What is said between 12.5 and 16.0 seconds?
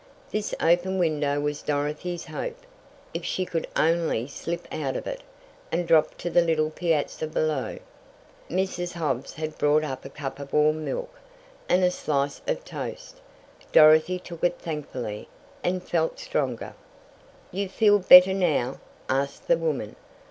toast. Dorothy took it thankfully, and